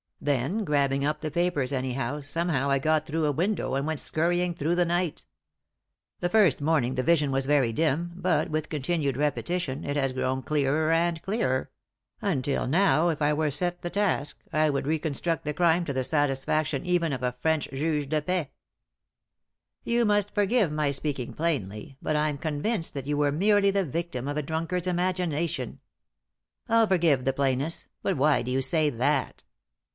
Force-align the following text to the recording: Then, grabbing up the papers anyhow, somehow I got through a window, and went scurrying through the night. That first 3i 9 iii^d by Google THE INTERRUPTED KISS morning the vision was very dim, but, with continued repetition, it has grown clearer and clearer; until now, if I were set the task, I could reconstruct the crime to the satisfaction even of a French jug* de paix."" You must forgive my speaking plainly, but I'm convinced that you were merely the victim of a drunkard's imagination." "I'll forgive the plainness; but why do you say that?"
Then, 0.23 0.63
grabbing 0.65 1.03
up 1.05 1.21
the 1.21 1.31
papers 1.31 1.71
anyhow, 1.71 2.21
somehow 2.21 2.69
I 2.71 2.77
got 2.77 3.05
through 3.05 3.25
a 3.25 3.31
window, 3.31 3.73
and 3.75 3.85
went 3.87 3.99
scurrying 3.99 4.53
through 4.53 4.75
the 4.75 4.85
night. 4.85 5.25
That 6.21 6.31
first 6.31 6.57
3i 6.57 6.61
9 6.61 6.61
iii^d 6.61 6.61
by 6.61 6.61
Google 6.61 6.61
THE 6.61 6.61
INTERRUPTED 6.61 6.61
KISS 6.61 6.61
morning 6.61 6.95
the 6.95 7.03
vision 7.03 7.31
was 7.31 7.45
very 7.45 7.73
dim, 7.73 8.11
but, 8.15 8.49
with 8.49 8.69
continued 8.69 9.17
repetition, 9.17 9.83
it 9.83 9.95
has 9.95 10.13
grown 10.13 10.41
clearer 10.43 10.91
and 10.91 11.21
clearer; 11.23 11.69
until 12.19 12.67
now, 12.67 13.09
if 13.09 13.19
I 13.21 13.33
were 13.33 13.49
set 13.51 13.81
the 13.81 13.89
task, 13.91 14.39
I 14.53 14.69
could 14.69 14.85
reconstruct 14.87 15.43
the 15.43 15.53
crime 15.55 15.85
to 15.85 15.93
the 15.93 16.03
satisfaction 16.03 16.85
even 16.85 17.13
of 17.13 17.23
a 17.23 17.35
French 17.39 17.67
jug* 17.71 18.09
de 18.09 18.21
paix."" 18.21 18.49
You 19.91 20.05
must 20.05 20.33
forgive 20.35 20.71
my 20.71 20.91
speaking 20.91 21.33
plainly, 21.33 21.97
but 21.99 22.15
I'm 22.15 22.39
convinced 22.39 22.93
that 22.93 23.07
you 23.07 23.17
were 23.17 23.31
merely 23.31 23.71
the 23.71 23.85
victim 23.85 24.27
of 24.27 24.37
a 24.37 24.43
drunkard's 24.43 24.87
imagination." 24.87 25.79
"I'll 26.67 26.87
forgive 26.87 27.23
the 27.23 27.33
plainness; 27.33 27.85
but 28.03 28.17
why 28.17 28.41
do 28.43 28.51
you 28.51 28.61
say 28.61 28.89
that?" 28.91 29.43